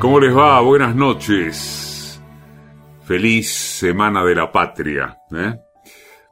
[0.00, 0.60] ¿Cómo les va?
[0.60, 2.22] Buenas noches.
[3.02, 5.18] Feliz Semana de la Patria.
[5.32, 5.58] ¿eh?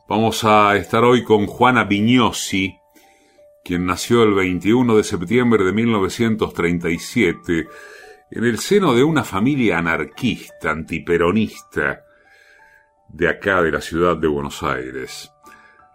[0.09, 2.77] Vamos a estar hoy con Juana Vignosi,
[3.65, 7.67] quien nació el 21 de septiembre de 1937
[8.31, 12.05] en el seno de una familia anarquista, antiperonista,
[13.09, 15.33] de acá de la ciudad de Buenos Aires.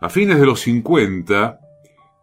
[0.01, 1.57] A fines de los 50,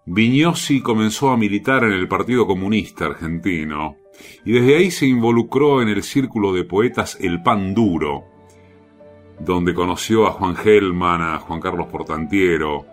[0.05, 3.97] Vignosi comenzó a militar en el Partido Comunista Argentino
[4.45, 8.25] y desde ahí se involucró en el círculo de poetas El Pan Duro,
[9.41, 12.85] donde conoció a Juan Gelman, a Juan Carlos Portantiero,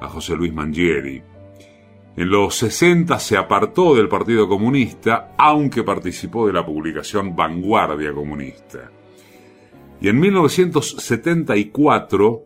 [0.00, 1.22] a José Luis Mangieri.
[2.16, 8.90] En los 60 se apartó del Partido Comunista, aunque participó de la publicación Vanguardia Comunista.
[10.00, 12.42] Y en 1974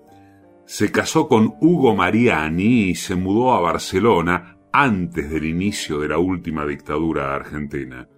[0.66, 6.18] se casó con Hugo Mariani y se mudó a Barcelona antes del inicio de la
[6.18, 8.08] última dictadura argentina.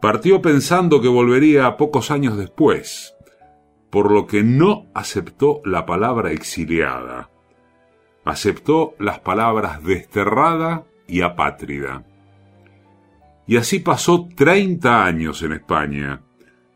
[0.00, 3.14] Partió pensando que volvería pocos años después,
[3.90, 7.30] por lo que no aceptó la palabra exiliada.
[8.24, 12.04] Aceptó las palabras desterrada y apátrida.
[13.46, 16.20] Y así pasó 30 años en España,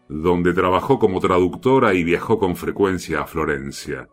[0.08, 4.08] donde trabajó como traductora y viajó con frecuencia a Florencia.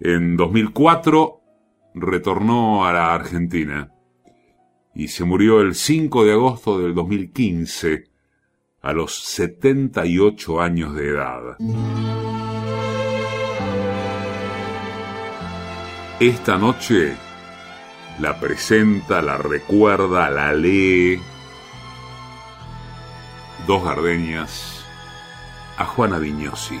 [0.00, 1.40] En 2004
[2.00, 3.92] retornó a la Argentina
[4.94, 8.04] y se murió el 5 de agosto del 2015
[8.80, 11.56] a los 78 años de edad.
[16.20, 17.16] Esta noche
[18.18, 21.20] la presenta, la recuerda, la lee.
[23.66, 24.84] Dos gardenias
[25.76, 26.80] a Juana Vignosi.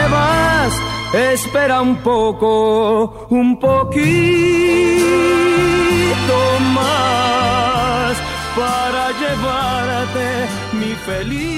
[1.13, 4.01] Espera un poco, un poquito
[6.73, 8.15] más
[8.55, 11.51] para llevarte mi felicidad.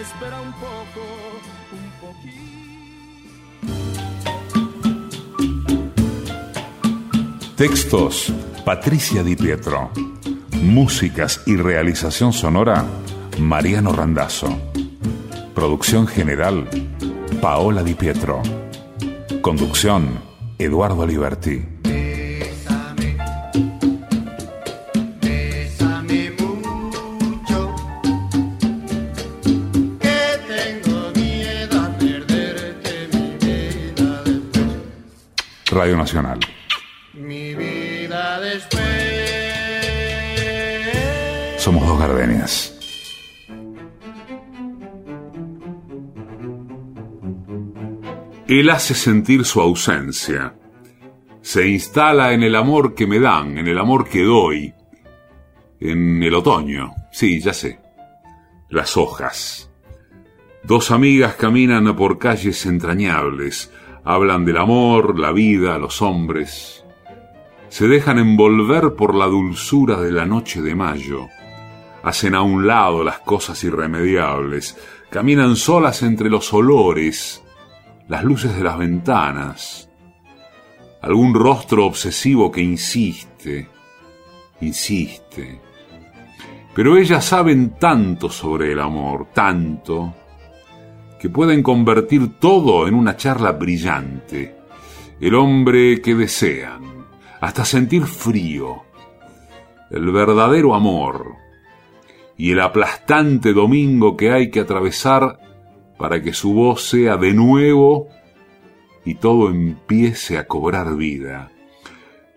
[0.00, 1.00] Espera un poco,
[1.72, 2.38] un poquito.
[7.56, 8.32] Textos,
[8.64, 9.90] Patricia Di Pietro.
[10.62, 12.84] Músicas y realización sonora,
[13.40, 14.67] Mariano Randazo.
[15.58, 16.68] Producción general,
[17.40, 18.40] Paola Di Pietro.
[19.42, 20.20] Conducción,
[20.56, 21.66] Eduardo Liberti.
[35.72, 36.38] Radio Nacional.
[37.14, 38.84] Mi vida después.
[41.56, 42.67] Somos dos gardenias.
[48.48, 50.54] Él hace sentir su ausencia.
[51.40, 54.74] Se instala en el amor que me dan, en el amor que doy.
[55.80, 56.94] En el otoño.
[57.12, 57.78] Sí, ya sé.
[58.70, 59.70] Las hojas.
[60.64, 63.70] Dos amigas caminan por calles entrañables
[64.10, 66.82] Hablan del amor, la vida, los hombres.
[67.68, 71.28] Se dejan envolver por la dulzura de la noche de mayo.
[72.02, 74.78] Hacen a un lado las cosas irremediables.
[75.10, 77.44] Caminan solas entre los olores,
[78.08, 79.90] las luces de las ventanas.
[81.02, 83.68] Algún rostro obsesivo que insiste,
[84.60, 85.60] insiste.
[86.74, 90.14] Pero ellas saben tanto sobre el amor, tanto,
[91.20, 94.56] que pueden convertir todo en una charla brillante.
[95.20, 97.06] El hombre que desean,
[97.40, 98.84] hasta sentir frío,
[99.90, 101.34] el verdadero amor
[102.36, 105.47] y el aplastante domingo que hay que atravesar
[105.98, 108.08] para que su voz sea de nuevo
[109.04, 111.50] y todo empiece a cobrar vida.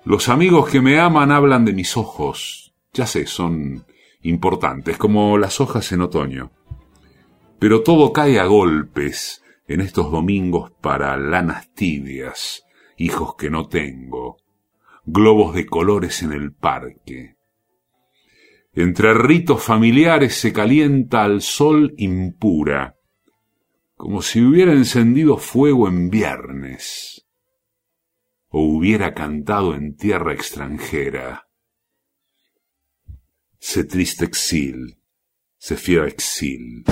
[0.04, 3.86] Los amigos que me aman hablan de mis ojos, ya sé, son
[4.24, 6.52] importantes, como las hojas en otoño.
[7.60, 12.64] Pero todo cae a golpes en estos domingos para lanas tibias,
[12.98, 14.38] hijos que no tengo,
[15.06, 17.36] globos de colores en el parque.
[18.74, 22.96] Entre ritos familiares se calienta al sol impura,
[24.02, 27.28] como si hubiera encendido fuego en viernes,
[28.48, 31.48] o hubiera cantado en tierra extranjera.
[33.60, 34.98] Se triste exil,
[35.60, 36.84] se fiera exil.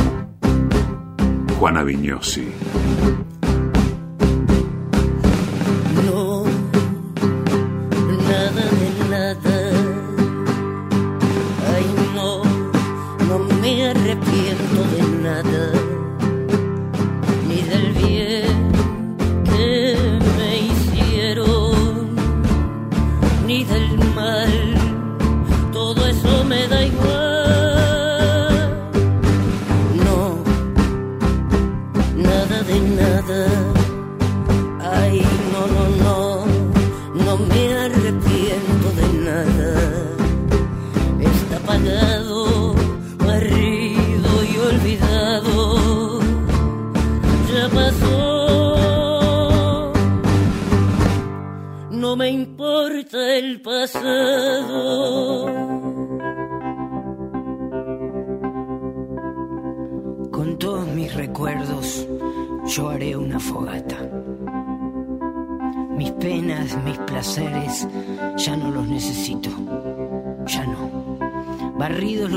[1.58, 2.48] Juana Vignosi.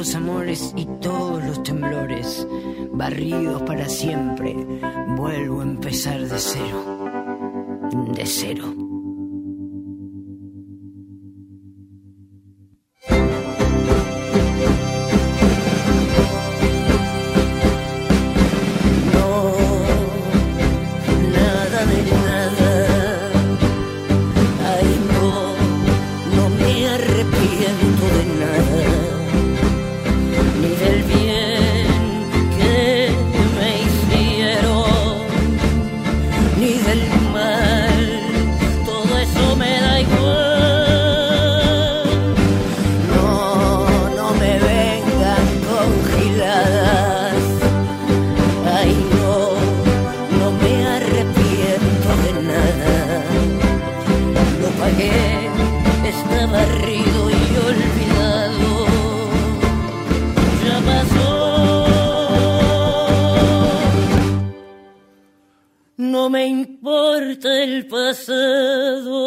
[0.02, 2.44] Los amores y todos los temblores,
[2.90, 4.52] barridos para siempre,
[5.16, 8.81] vuelvo a empezar de cero, de cero.
[66.44, 69.22] importa el pasado.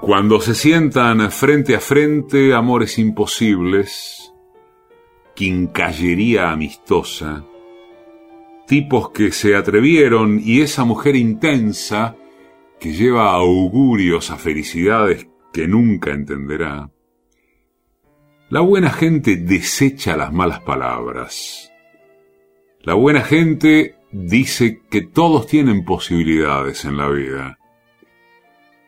[0.00, 4.32] Cuando se sientan frente a frente amores imposibles,
[5.34, 7.44] quincallería amistosa,
[8.72, 12.16] tipos que se atrevieron y esa mujer intensa
[12.80, 16.90] que lleva augurios a felicidades que nunca entenderá.
[18.48, 21.70] La buena gente desecha las malas palabras.
[22.80, 27.58] La buena gente dice que todos tienen posibilidades en la vida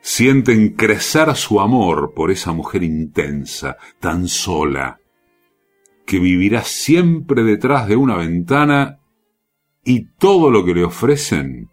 [0.00, 4.98] sienten crecer su amor por esa mujer intensa, tan sola,
[6.06, 9.00] que vivirá siempre detrás de una ventana
[9.84, 11.68] y todo lo que le ofrecen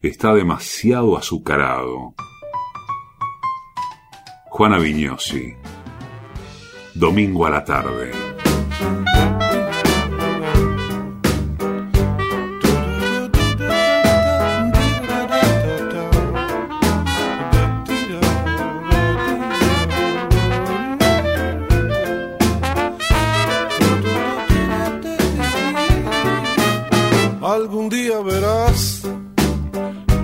[0.00, 2.14] está demasiado azucarado.
[4.46, 5.54] Juana Vignosi,
[6.94, 8.39] domingo a la tarde.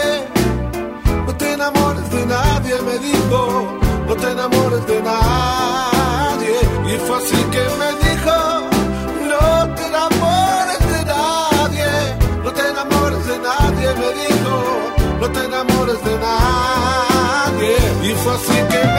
[1.27, 6.55] no te enamores de nadie, me dijo, no te enamores de nadie.
[6.87, 8.04] Y fácil que me dijo,
[18.35, 18.94] Y fue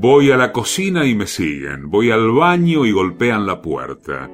[0.00, 1.90] Voy a la cocina y me siguen.
[1.90, 4.30] Voy al baño y golpean la puerta.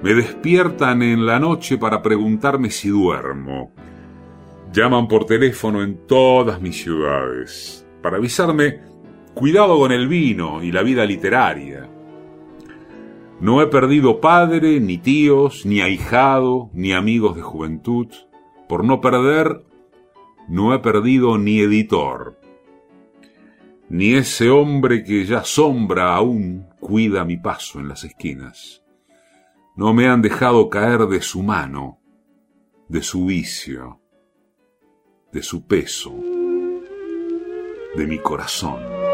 [0.00, 3.72] Me despiertan en la noche para preguntarme si duermo.
[4.72, 8.78] Llaman por teléfono en todas mis ciudades para avisarme
[9.34, 11.90] cuidado con el vino y la vida literaria.
[13.40, 18.06] No he perdido padre, ni tíos, ni ahijado, ni amigos de juventud.
[18.68, 19.64] Por no perder,
[20.48, 22.37] no he perdido ni editor
[23.88, 28.82] ni ese hombre que ya sombra aún cuida mi paso en las esquinas.
[29.76, 32.00] No me han dejado caer de su mano,
[32.88, 34.00] de su vicio,
[35.32, 36.14] de su peso,
[37.96, 39.07] de mi corazón.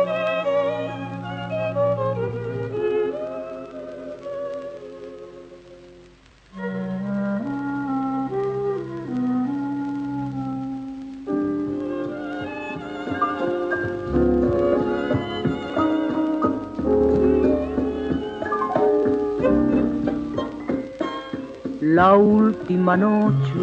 [21.95, 23.61] La última noche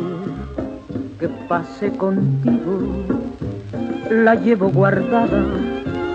[1.20, 2.80] que pasé contigo
[4.10, 5.44] la llevo guardada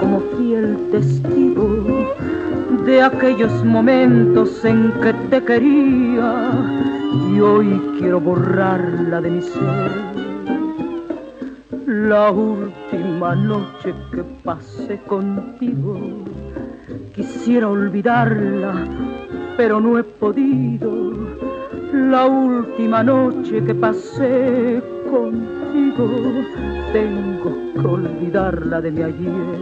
[0.01, 1.69] como fiel testigo
[2.87, 6.53] de aquellos momentos en que te quería
[7.29, 9.91] y hoy quiero borrarla de mi ser.
[11.87, 15.99] La última noche que pasé contigo,
[17.15, 18.87] quisiera olvidarla,
[19.59, 21.16] pero no he podido.
[22.11, 26.09] La última noche que pasé contigo,
[26.93, 29.59] tengo que olvidarla de mi ayer.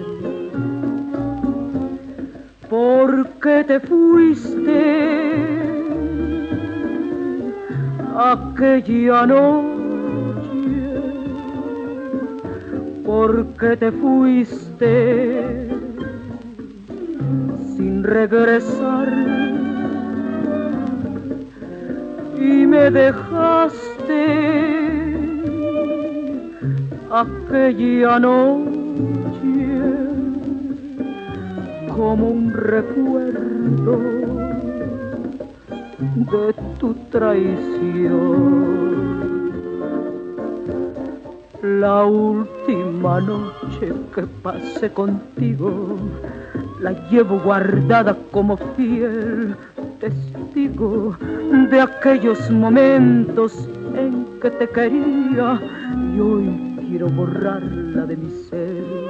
[2.69, 4.81] ¿Por qué te fuiste
[8.15, 9.65] aquella noche?
[13.07, 15.69] ¿Por qué te fuiste
[17.75, 19.44] sin regresar?
[22.39, 24.25] Y me dejaste
[27.11, 28.55] aquella noche
[31.95, 33.99] como un recuerdo
[35.99, 38.55] de tu traición.
[41.63, 45.97] La última noche que pasé contigo
[46.81, 49.57] la llevo guardada como fiel
[50.05, 51.17] testigo
[51.71, 55.61] de aquellos momentos en que te quería
[56.15, 59.04] y hoy quiero borrarla de mi ser.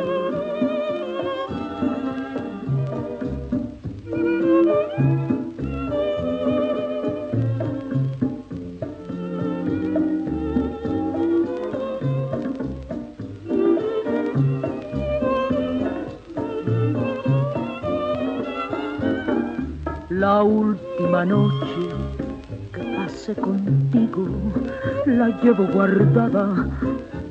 [20.35, 21.87] La última noche
[22.73, 24.27] que pasé contigo
[25.07, 26.69] la llevo guardada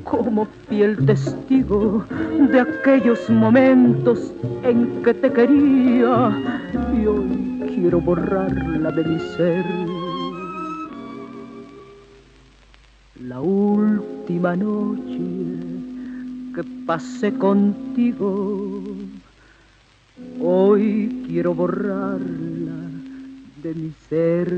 [0.04, 2.02] como fiel testigo
[2.50, 6.32] de aquellos momentos en que te quería
[6.96, 9.66] y hoy quiero borrarla de mi ser.
[13.20, 15.20] La última noche
[16.54, 18.82] que pasé contigo,
[20.40, 22.63] hoy quiero borrarla
[23.64, 24.48] de mi ser.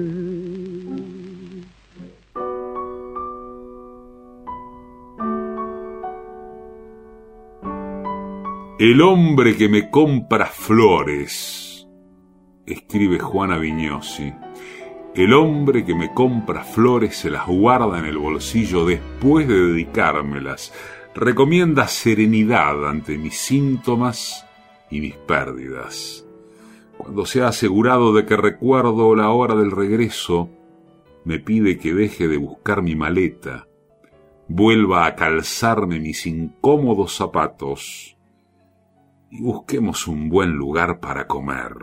[8.78, 11.86] El hombre que me compra flores,
[12.66, 14.34] escribe Juana Vignosi.
[15.14, 20.74] El hombre que me compra flores se las guarda en el bolsillo después de dedicármelas.
[21.14, 24.44] Recomienda serenidad ante mis síntomas
[24.90, 26.25] y mis pérdidas.
[26.98, 30.48] Cuando se ha asegurado de que recuerdo la hora del regreso,
[31.24, 33.66] me pide que deje de buscar mi maleta,
[34.48, 38.16] vuelva a calzarme mis incómodos zapatos
[39.30, 41.74] y busquemos un buen lugar para comer.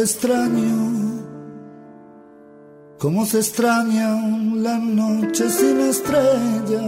[0.00, 1.24] Extraño,
[3.00, 6.84] como se extrañan las noches sin estrella,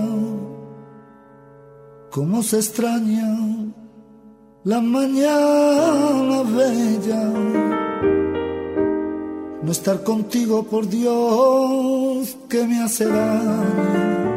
[2.13, 3.37] como se extraña
[4.63, 7.25] la mañana bella.
[9.65, 14.31] No estar contigo, por Dios, que me hace daño.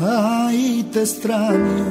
[0.00, 1.84] Ay, te extraño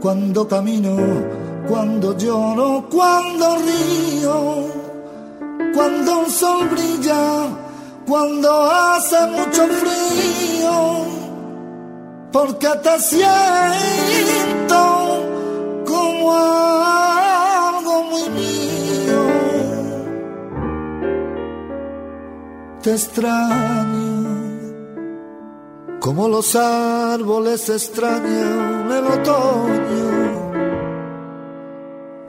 [0.00, 4.64] cuando camino cuando lloro, cuando río,
[5.74, 7.48] cuando el sol brilla,
[8.06, 11.04] cuando hace mucho frío,
[12.32, 14.82] porque te siento
[15.86, 19.22] como algo muy mío.
[22.82, 24.38] Te extraño,
[26.00, 30.19] como los árboles extrañan el otoño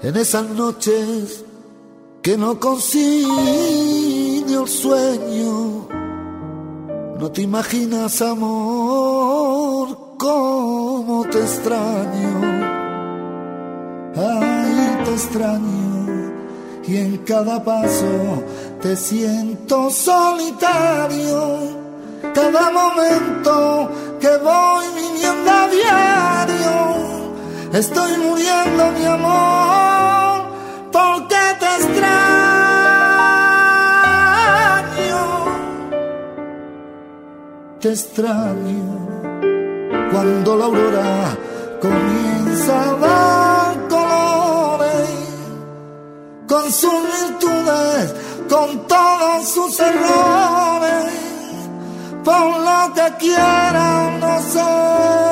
[0.02, 1.44] en esas noches
[2.22, 5.88] que no consigue el sueño.
[7.20, 12.42] No te imaginas, amor, cómo te extraño.
[14.16, 15.92] Ay, te extraño
[16.88, 18.44] y en cada paso
[18.82, 21.80] te siento solitario.
[22.34, 27.21] Cada momento que voy viviendo a diario,
[27.74, 30.42] estoy muriendo mi amor
[30.92, 32.02] porque te extraño.
[37.80, 39.12] Te extraño
[40.12, 41.38] cuando la aurora
[41.82, 45.10] comienza a dar colores
[46.48, 48.14] con sus virtudes,
[48.50, 51.12] con todos sus errores,
[52.24, 55.31] por lo que quiera no sé,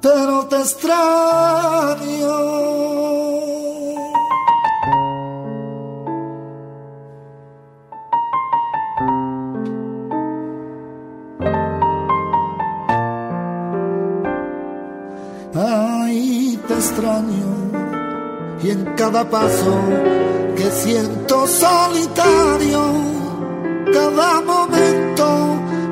[0.00, 1.98] pero te extraño.
[16.78, 17.50] extraño
[18.62, 19.74] y en cada paso
[20.56, 22.82] que siento solitario,
[23.92, 25.26] cada momento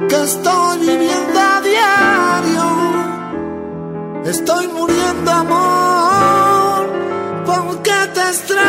[0.08, 2.95] que estoy viviendo a diario,
[4.28, 6.86] estoy muriendo amor
[7.44, 8.66] porque te extraño,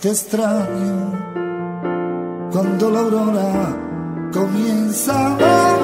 [0.00, 1.12] te extraño
[2.52, 3.76] cuando la aurora
[4.32, 5.79] comienza a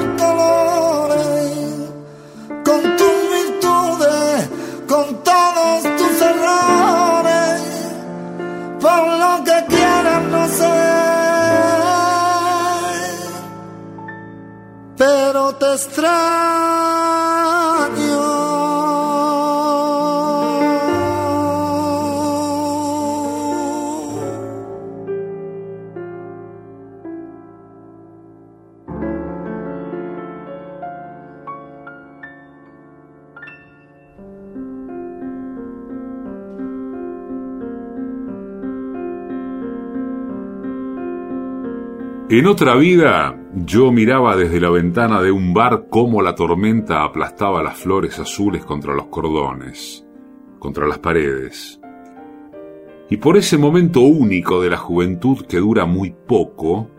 [42.29, 47.63] En otra vida, yo miraba desde la ventana de un bar cómo la tormenta aplastaba
[47.63, 50.05] las flores azules contra los cordones,
[50.59, 51.79] contra las paredes.
[53.09, 56.91] Y por ese momento único de la juventud que dura muy poco,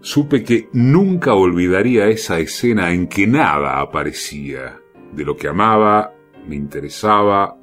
[0.00, 4.80] supe que nunca olvidaría esa escena en que nada aparecía
[5.12, 6.14] de lo que amaba,
[6.46, 7.58] me interesaba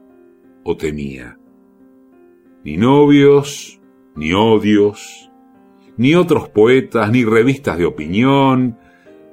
[0.63, 1.39] o temía.
[2.63, 3.79] Ni novios,
[4.15, 5.31] ni odios,
[5.97, 8.77] ni otros poetas, ni revistas de opinión,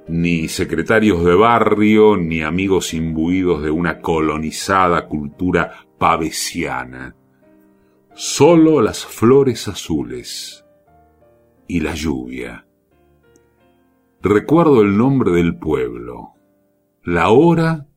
[0.08, 7.16] ni secretarios de barrio, ni amigos imbuidos de una colonizada cultura pavesiana.
[8.14, 10.64] Solo las flores azules
[11.66, 12.66] y la lluvia.
[14.20, 16.34] Recuerdo el nombre del pueblo,
[17.02, 17.88] la hora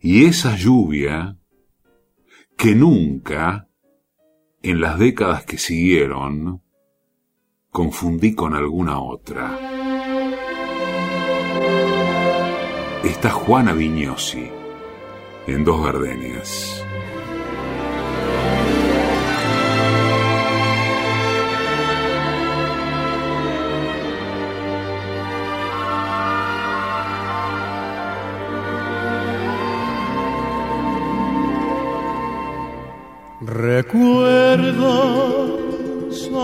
[0.00, 1.36] y esa lluvia
[2.56, 3.68] que nunca,
[4.62, 6.62] en las décadas que siguieron,
[7.76, 9.54] confundí con alguna otra.
[13.04, 14.48] Está Juana Vignosi
[15.46, 16.82] en Dos Gardenias.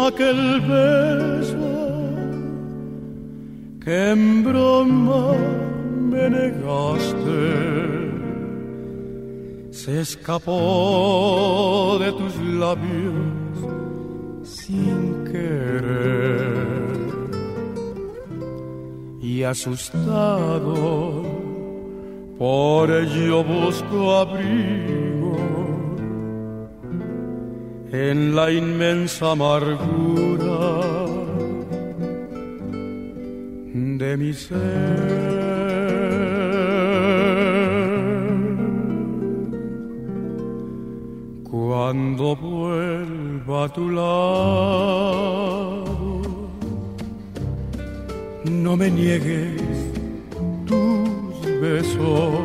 [0.07, 1.73] Aquel beso
[3.83, 5.35] que en broma
[6.11, 7.43] me negaste.
[9.71, 13.57] Se escapó de tus labios
[14.45, 16.53] sin querer
[19.21, 21.23] y asustado
[22.39, 25.02] por ello busco abrigo
[27.93, 30.97] en la inmensa amargura
[33.75, 35.23] de mi ser.
[41.51, 45.13] Cuando vuelva a tu lado,
[48.45, 49.61] no me niegues
[50.67, 52.41] tus besos,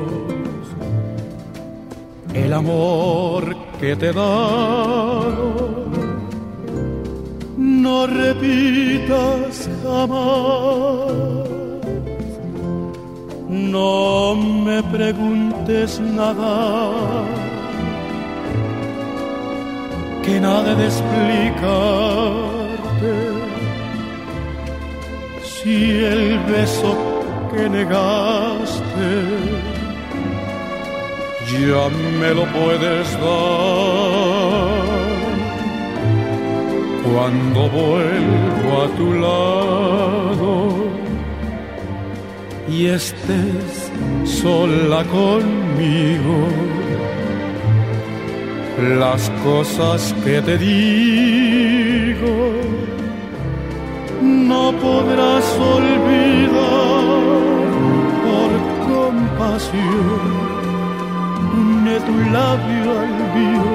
[2.33, 4.13] el amor que te he.
[7.57, 11.11] No repitas jamás,
[13.49, 17.23] no me preguntes nada,
[20.23, 23.13] que nada de explicarte.
[25.43, 26.95] Si el beso
[27.51, 29.76] que negaste,
[31.51, 34.87] ya me lo puedes dar.
[37.03, 40.51] Cuando vuelvo a tu lado
[42.67, 43.91] y estés
[44.25, 46.37] sola conmigo,
[48.99, 51.57] las cosas que te digo
[54.21, 57.03] no podrás olvidar
[58.25, 58.51] por
[58.87, 60.46] compasión.
[62.05, 63.69] Tu labio al mío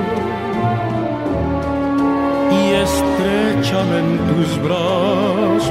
[2.53, 5.65] y estrechame en tus brazos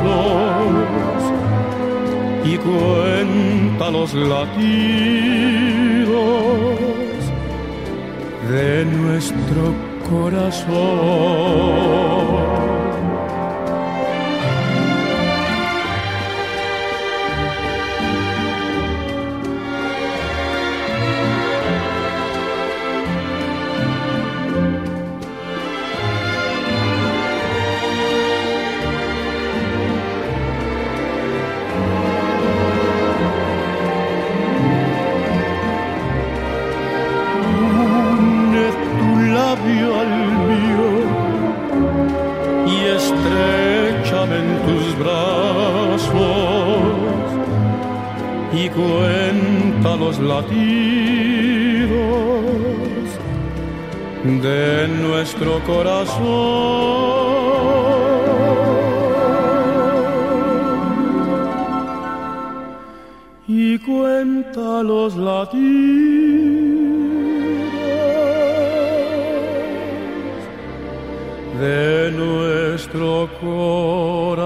[2.43, 4.51] y cuenta los latidos
[8.49, 9.63] de nuestro
[10.09, 10.71] corazón.
[54.23, 56.21] De nuestro corazón.
[63.47, 66.61] Y cuenta los latidos
[71.59, 74.41] de nuestro corazón.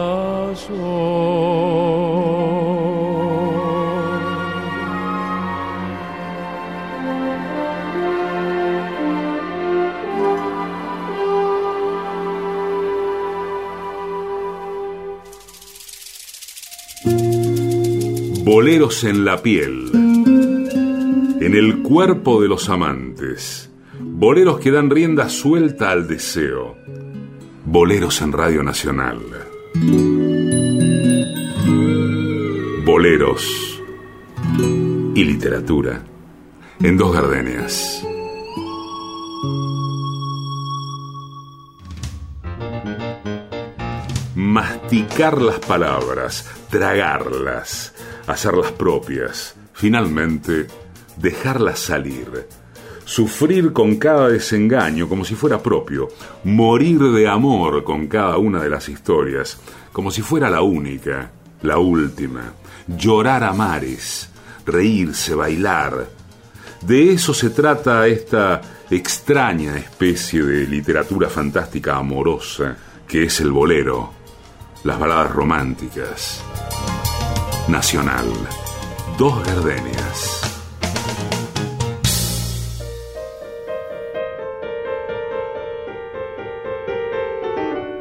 [18.65, 25.91] Boleros en la piel, en el cuerpo de los amantes, boleros que dan rienda suelta
[25.91, 26.75] al deseo,
[27.63, 29.19] boleros en Radio Nacional.
[32.84, 33.84] Boleros
[35.13, 36.04] y literatura
[36.80, 38.04] en dos gardenias.
[44.34, 47.95] Masticar las palabras, tragarlas
[48.28, 50.68] hacerlas propias, finalmente
[51.18, 52.48] dejarlas salir,
[53.06, 56.10] sufrir con cada desengaño como si fuera propio,
[56.44, 59.60] morir de amor con cada una de las historias,
[59.92, 62.54] como si fuera la única, la última,
[62.88, 64.30] llorar a mares,
[64.66, 66.08] reírse, bailar.
[66.82, 74.12] De eso se trata esta extraña especie de literatura fantástica amorosa que es el bolero,
[74.84, 76.44] las baladas románticas.
[77.67, 78.28] Nacional.
[79.17, 80.62] Dos gardenias.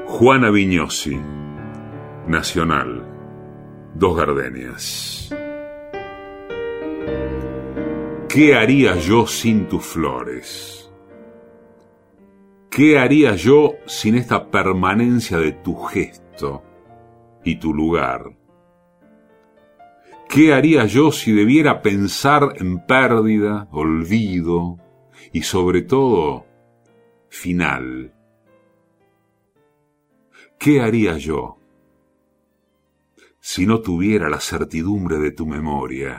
[0.05, 1.19] Juana Viñosi.
[2.29, 3.07] Nacional.
[3.95, 5.35] Dos gardenias.
[8.29, 10.93] ¿Qué haría yo sin tus flores?
[12.71, 16.63] ¿Qué haría yo sin esta permanencia de tu gesto
[17.43, 18.44] y tu lugar?
[20.29, 24.79] ¿Qué haría yo si debiera pensar en pérdida, olvido
[25.33, 26.47] y sobre todo
[27.29, 28.13] final?
[30.59, 31.59] ¿Qué haría yo
[33.41, 36.19] si no tuviera la certidumbre de tu memoria?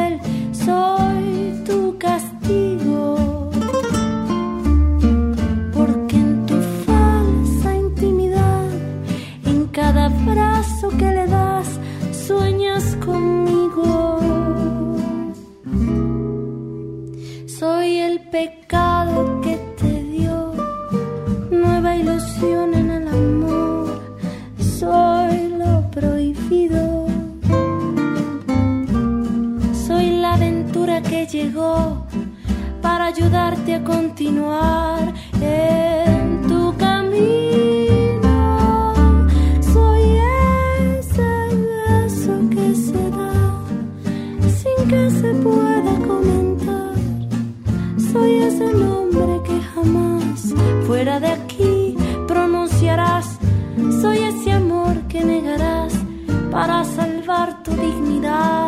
[45.19, 46.95] se pueda comentar.
[48.11, 50.53] Soy ese nombre que jamás
[50.87, 51.97] fuera de aquí
[52.27, 53.39] pronunciarás.
[54.01, 55.93] Soy ese amor que negarás
[56.51, 58.60] para salvar tu dignidad.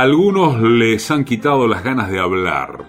[0.00, 2.88] Algunos les han quitado las ganas de hablar.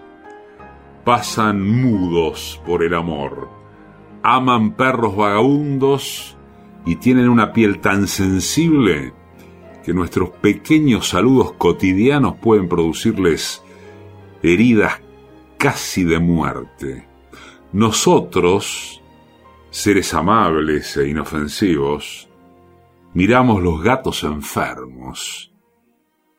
[1.03, 3.49] Pasan mudos por el amor.
[4.21, 6.37] Aman perros vagabundos
[6.85, 9.11] y tienen una piel tan sensible
[9.83, 13.63] que nuestros pequeños saludos cotidianos pueden producirles
[14.43, 15.01] heridas
[15.57, 17.07] casi de muerte.
[17.73, 19.01] Nosotros,
[19.71, 22.29] seres amables e inofensivos,
[23.15, 25.48] miramos los gatos enfermos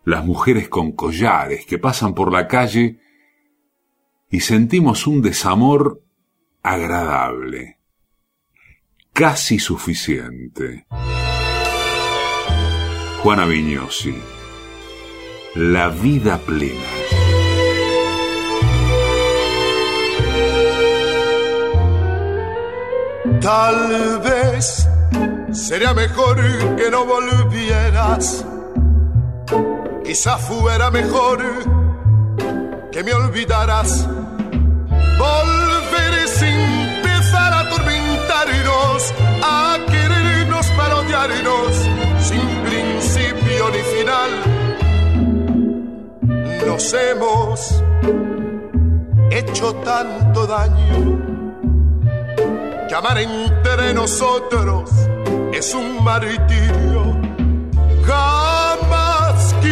[0.05, 2.99] las mujeres con collares que pasan por la calle
[4.31, 6.03] y sentimos un desamor
[6.63, 7.79] agradable,
[9.13, 10.87] casi suficiente.
[13.23, 14.15] Juana Vignosi,
[15.57, 17.01] La vida plena.
[23.41, 24.89] Tal vez
[25.53, 26.37] sería mejor
[26.77, 28.45] que no volvieras.
[30.11, 31.39] Quizá fuera mejor
[32.91, 34.09] que me olvidaras.
[35.17, 44.31] Volver sin empezar a atormentarnos, a querernos para odiarnos, sin principio ni final.
[46.67, 47.81] Nos hemos
[49.31, 51.21] hecho tanto daño
[52.89, 54.91] que amar entre nosotros
[55.53, 57.01] es un martirio.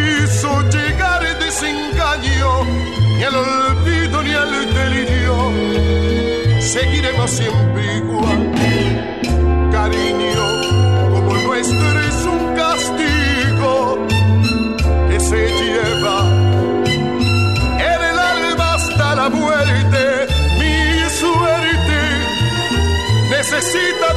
[0.09, 2.65] Quiso llegar desengaño,
[3.17, 5.35] ni el olvido ni el delirio.
[6.61, 8.53] Seguiremos siempre igual,
[9.71, 10.47] cariño,
[11.13, 14.07] como nuestro es un castigo
[15.11, 16.19] que se lleva
[17.91, 20.27] en el alma hasta la muerte.
[20.59, 22.01] Mi suerte
[23.29, 24.15] necesita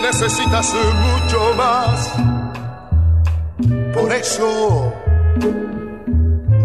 [0.00, 2.12] necesitas mucho más.
[3.94, 4.92] Por eso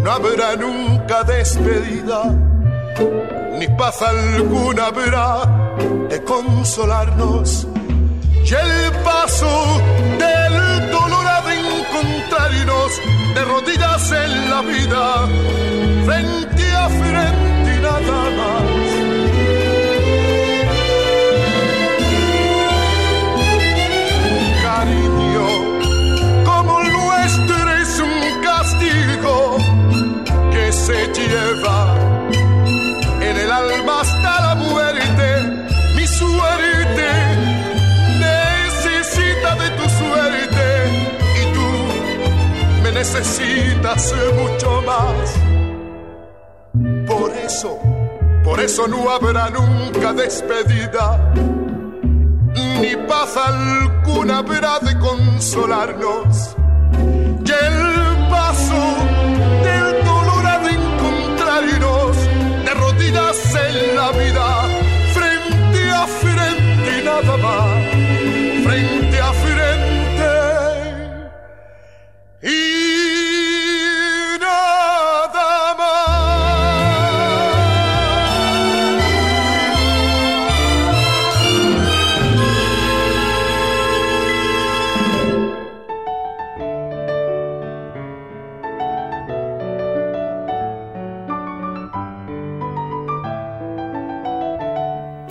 [0.03, 2.23] no habrá nunca despedida,
[3.57, 5.75] ni paz alguna habrá
[6.09, 7.67] de consolarnos.
[8.45, 9.81] Y el paso
[10.19, 12.91] del dolor ha de encontrarnos
[13.33, 15.27] de rodillas en la vida,
[16.05, 18.84] frente a frente y nada más.
[33.21, 35.27] En el alma hasta la muerte,
[35.95, 37.07] mi suerte
[38.19, 40.67] necesita de tu suerte
[41.41, 45.36] y tú me necesitas mucho más.
[47.05, 47.79] Por eso,
[48.43, 51.33] por eso no habrá nunca despedida,
[52.79, 56.55] ni paz alguna habrá de consolarnos.
[57.45, 59.14] Y el paso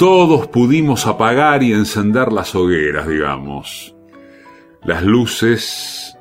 [0.04, 3.96] Todos pudimos apagar y encender las hogueras, digamos.
[4.84, 6.14] Las luces,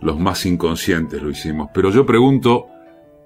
[0.00, 1.70] los más inconscientes lo hicimos.
[1.74, 2.68] Pero yo pregunto,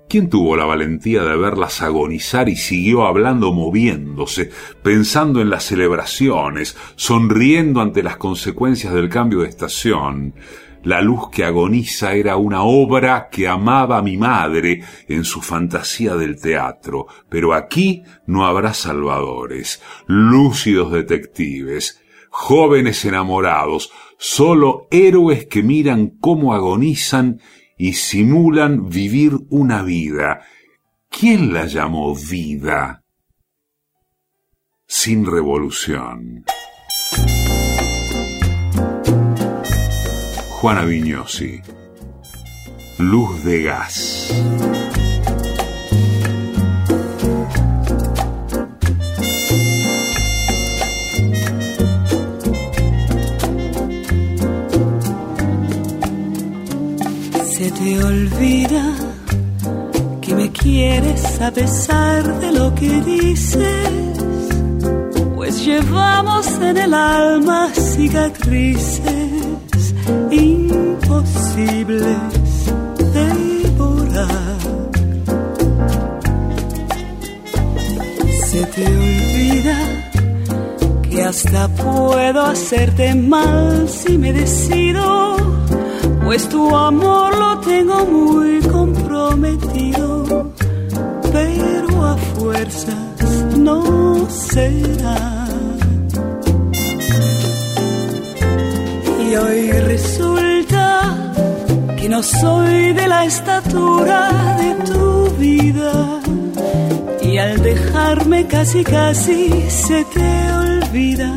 [0.08, 4.50] ¿quién tuvo la valentía de verlas agonizar y siguió hablando moviéndose,
[4.82, 10.32] pensando en las celebraciones, sonriendo ante las consecuencias del cambio de estación?
[10.84, 16.40] La luz que agoniza era una obra que amaba mi madre en su fantasía del
[16.40, 22.00] teatro, pero aquí no habrá salvadores, lúcidos detectives,
[22.30, 27.40] jóvenes enamorados, solo héroes que miran cómo agonizan
[27.76, 30.42] y simulan vivir una vida.
[31.08, 33.02] ¿Quién la llamó vida?
[34.86, 36.44] Sin revolución.
[40.60, 41.62] Juana Vignosi.
[42.98, 43.94] Luz de gas.
[57.44, 58.96] Se te olvida
[60.20, 63.90] que me quieres a pesar de lo que dices,
[65.36, 69.47] pues llevamos en el alma cicatrices
[70.30, 72.06] imposibles
[73.14, 74.58] de borrar.
[78.46, 79.78] Se te olvida
[81.02, 85.36] que hasta puedo hacerte mal si me decido,
[86.24, 90.52] pues tu amor lo tengo muy comprometido,
[91.32, 92.96] pero a fuerzas
[93.56, 95.37] no será.
[99.30, 101.32] Y hoy resulta
[101.98, 106.20] que no soy de la estatura de tu vida.
[107.20, 111.30] Y al dejarme casi casi se te olvida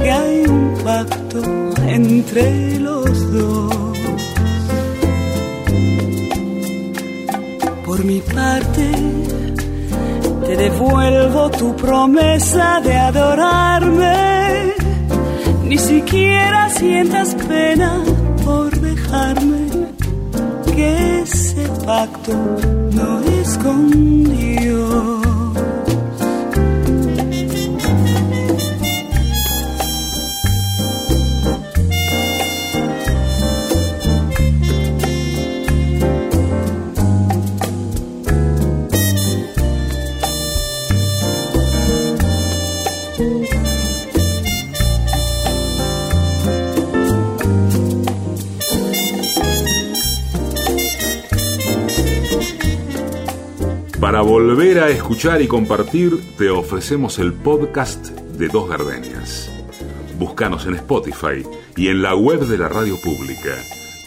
[0.00, 1.42] que hay un pacto
[1.86, 3.98] entre los dos.
[7.84, 8.90] Por mi parte,
[10.46, 14.35] te devuelvo tu promesa de adorarme.
[15.76, 18.02] Ni siquiera sientas pena
[18.46, 19.68] por dejarme
[20.74, 22.32] que ese pacto
[22.92, 23.58] no es
[54.46, 59.50] volver a escuchar y compartir, te ofrecemos el podcast de Dos Gardenias.
[60.20, 61.44] Búscanos en Spotify
[61.74, 63.56] y en la web de la radio pública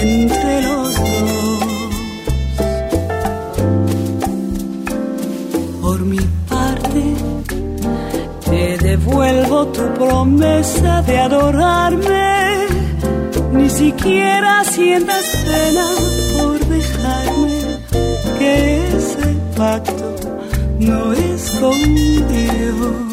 [0.00, 1.64] entre los dos.
[5.82, 7.02] Por mi parte,
[9.98, 12.66] promesa de adorarme,
[13.52, 15.86] ni siquiera sientas pena
[16.36, 17.58] por dejarme,
[18.38, 20.16] que ese pacto
[20.78, 21.94] no es con
[22.28, 23.07] Dios.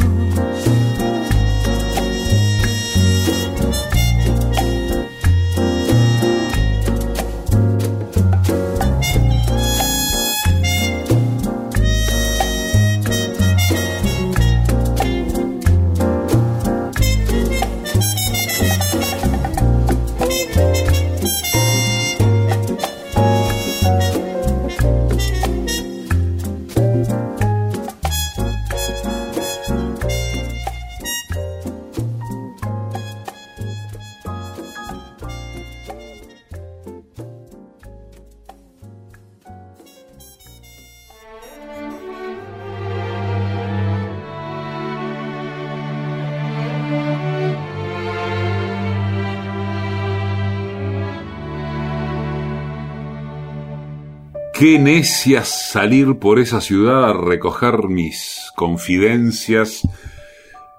[54.66, 59.88] Qué necia salir por esa ciudad a recoger mis confidencias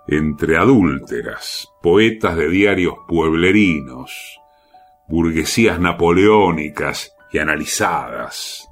[0.08, 4.40] entre adúlteras, poetas de diarios pueblerinos,
[5.06, 8.68] burguesías napoleónicas y analizadas,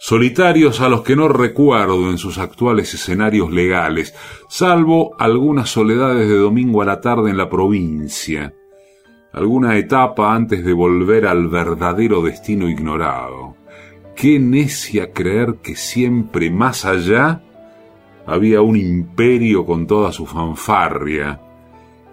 [0.00, 4.16] solitarios a los que no recuerdo en sus actuales escenarios legales,
[4.48, 8.52] salvo algunas soledades de domingo a la tarde en la provincia,
[9.32, 13.62] alguna etapa antes de volver al verdadero destino ignorado.
[14.16, 17.42] Qué necia creer que siempre más allá
[18.26, 21.40] había un imperio con toda su fanfarria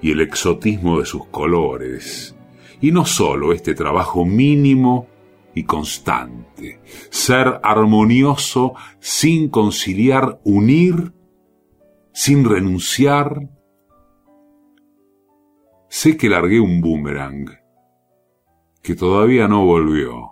[0.01, 2.35] y el exotismo de sus colores.
[2.81, 5.07] Y no sólo este trabajo mínimo
[5.53, 6.79] y constante,
[7.11, 11.13] ser armonioso sin conciliar, unir,
[12.13, 13.47] sin renunciar.
[15.87, 17.59] Sé que largué un boomerang,
[18.81, 20.30] que todavía no volvió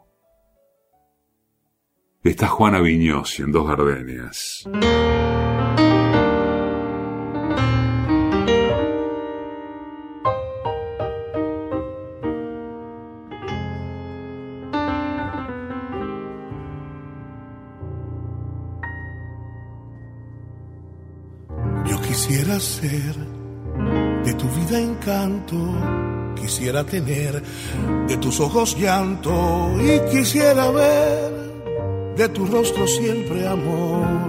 [2.23, 4.67] está Juana Viñosi en Dos Gardenias.
[21.85, 23.15] Yo quisiera ser
[24.25, 25.55] de tu vida encanto,
[26.35, 27.41] quisiera tener
[28.07, 31.28] de tus ojos llanto y quisiera ver
[32.19, 34.27] de tu rostro siempre amor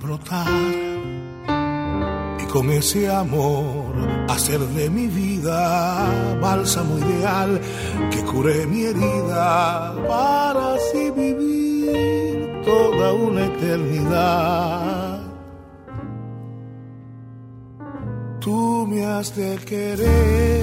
[0.00, 0.46] brotar
[2.38, 3.86] y con ese amor
[4.28, 7.60] hacer de mi vida bálsamo ideal
[8.12, 15.20] que cure mi herida para así vivir toda una eternidad.
[18.38, 20.62] Tú me has de querer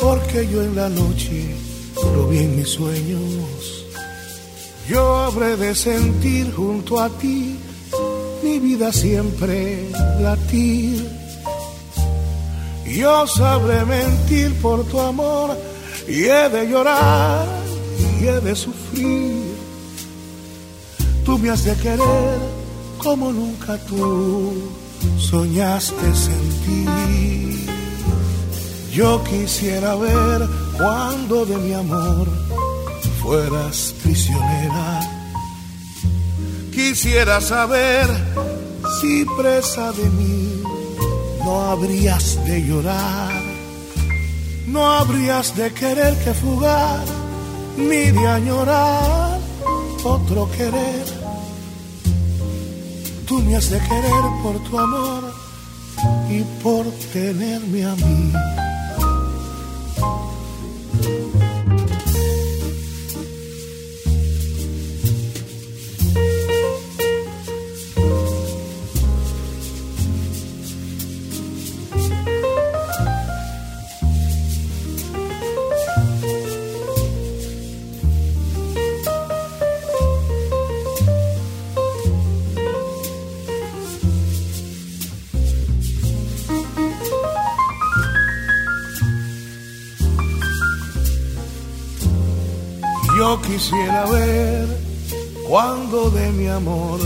[0.00, 1.54] porque yo en la noche
[2.16, 3.81] lo vi en mis sueños
[4.88, 7.58] yo habré de sentir junto a ti
[8.42, 9.88] mi vida siempre
[10.20, 11.08] latir.
[12.86, 15.56] Yo sabré mentir por tu amor
[16.08, 17.46] y he de llorar
[18.20, 19.54] y he de sufrir.
[21.24, 22.38] Tú me has de querer
[22.98, 24.52] como nunca tú
[25.18, 27.66] soñaste sentir.
[28.92, 32.28] Yo quisiera ver cuando de mi amor
[33.22, 35.00] fueras prisionera.
[36.72, 38.06] Quisiera saber
[39.00, 40.62] si presa de mí
[41.44, 43.42] no habrías de llorar,
[44.66, 47.04] no habrías de querer que fugar,
[47.76, 49.38] ni de añorar
[50.04, 51.04] otro querer.
[53.26, 55.32] Tú me has de querer por tu amor
[56.28, 58.61] y por tenerme a mí.
[93.62, 94.66] Quisiera ver
[95.48, 96.98] cuando de mi amor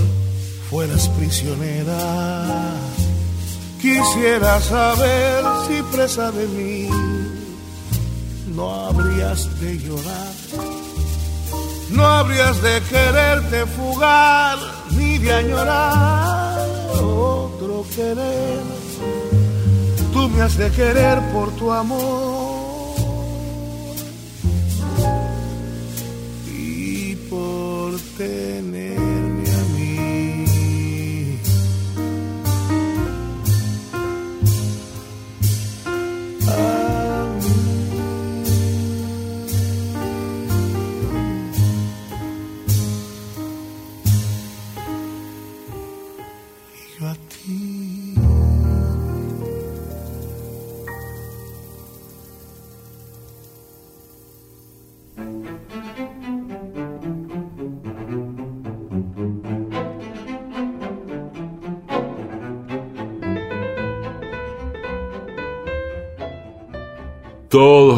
[0.71, 1.99] fueras prisionera.
[3.81, 6.89] Quisiera saber si presa de mí
[8.55, 10.33] no habrías de llorar,
[11.91, 14.59] no habrías de quererte fugar
[14.93, 16.59] ni de añorar
[16.95, 18.63] otro querer.
[20.35, 22.26] me hace querer por tu amor.
[46.99, 47.19] Todos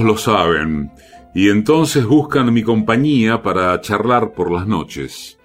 [0.02, 0.90] lo saben,
[1.34, 5.38] y entonces buscan mi compañía para charlar por las noches.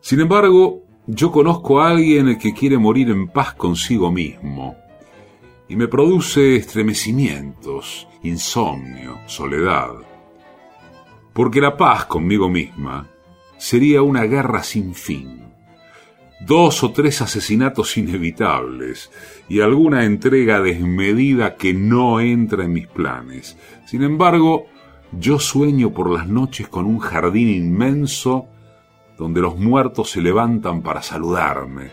[0.00, 4.76] Sin embargo, yo conozco a alguien que quiere morir en paz consigo mismo,
[5.68, 9.90] y me produce estremecimientos, insomnio, soledad.
[11.32, 13.08] Porque la paz conmigo misma
[13.56, 15.42] sería una guerra sin fin
[16.46, 19.10] dos o tres asesinatos inevitables
[19.48, 23.56] y alguna entrega desmedida que no entra en mis planes.
[23.86, 24.66] Sin embargo,
[25.12, 28.48] yo sueño por las noches con un jardín inmenso
[29.22, 31.92] donde los muertos se levantan para saludarme.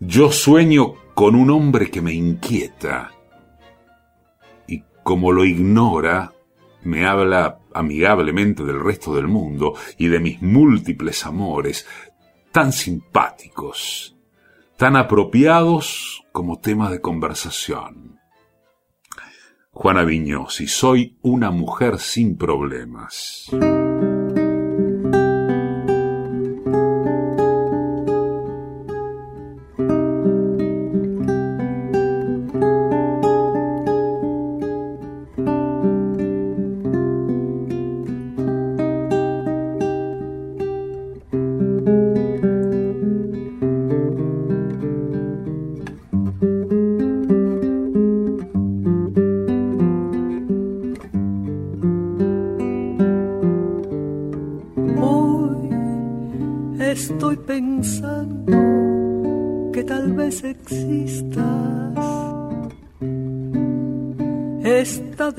[0.00, 3.12] Yo sueño con un hombre que me inquieta
[4.66, 6.32] y como lo ignora,
[6.82, 11.86] me habla amigablemente del resto del mundo y de mis múltiples amores,
[12.50, 14.16] tan simpáticos,
[14.76, 18.18] tan apropiados como tema de conversación.
[19.70, 23.48] Juana Viñosi, soy una mujer sin problemas.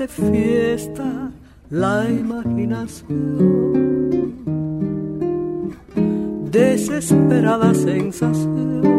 [0.00, 1.30] De fiesta
[1.68, 3.06] la imaginación,
[6.50, 8.89] desesperada sensación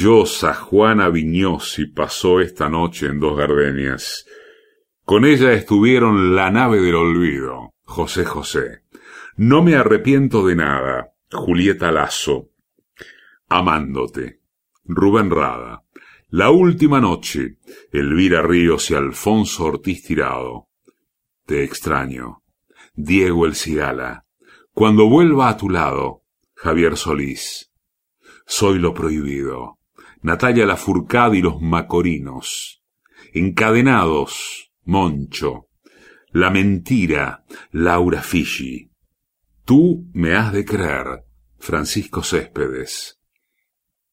[0.00, 4.24] maravillosa Juana Viñosi pasó esta noche en Dos Gardenias.
[5.04, 8.84] Con ella estuvieron La nave del olvido, José José.
[9.36, 12.48] No me arrepiento de nada, Julieta Lazo.
[13.48, 14.40] Amándote,
[14.84, 15.84] Rubén Rada.
[16.30, 17.58] La última noche,
[17.92, 20.68] Elvira Ríos y Alfonso Ortiz Tirado.
[21.44, 22.42] Te extraño.
[22.94, 24.24] Diego El Cigala.
[24.72, 26.22] Cuando vuelva a tu lado,
[26.54, 27.70] Javier Solís.
[28.46, 29.79] Soy lo prohibido.
[30.22, 32.82] Natalia Lafourcade y los Macorinos.
[33.32, 35.68] Encadenados, Moncho.
[36.32, 38.90] La mentira, Laura Fischi.
[39.64, 41.24] Tú me has de creer,
[41.58, 43.18] Francisco Céspedes.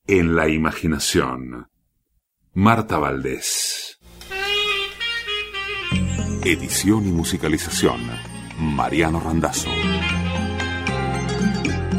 [0.08, 1.68] En la imaginación,
[2.54, 4.00] Marta Valdés.
[6.44, 8.00] Edición y musicalización,
[8.60, 9.70] Mariano Randazzo.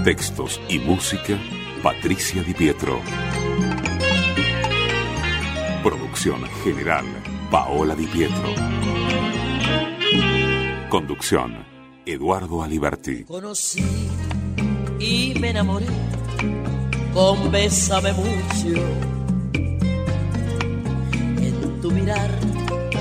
[0.04, 1.38] Textos y música,
[1.82, 3.02] Patricia Di Pietro.
[6.18, 7.04] General,
[7.48, 8.52] Paola Di Pietro.
[10.88, 11.64] Conducción,
[12.04, 13.22] Eduardo Aliberti.
[13.22, 13.84] Conocí
[14.98, 15.86] y me enamoré
[17.14, 18.82] con Bésame mucho.
[21.40, 22.30] En tu mirar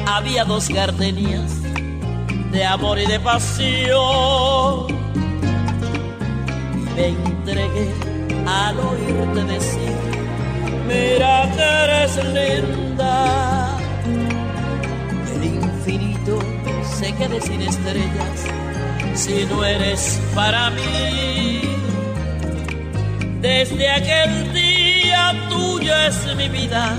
[0.05, 1.59] había dos gardenias
[2.51, 4.86] de amor y de pasión.
[6.72, 7.91] Y me entregué
[8.45, 10.07] al oírte decir,
[10.88, 13.78] mira que eres linda.
[15.36, 16.40] El infinito
[16.98, 18.38] se quede sin estrellas
[19.14, 21.62] si no eres para mí.
[23.42, 26.96] Desde aquel día tuya es mi vida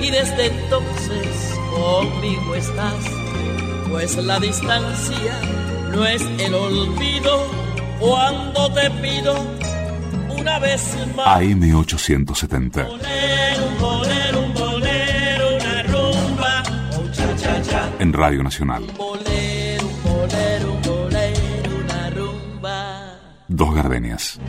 [0.00, 3.04] y desde entonces conmigo estás,
[3.90, 5.34] pues la distancia
[5.92, 7.46] no es el olvido
[7.98, 9.59] cuando te pido
[10.40, 11.26] una vez más.
[11.40, 12.86] AM870.
[12.86, 16.62] Bolero, un bolero, un bolero, una rumba,
[16.98, 17.90] un cha cha cha.
[17.98, 18.84] En Radio Nacional.
[23.48, 24.40] Dos gardenias.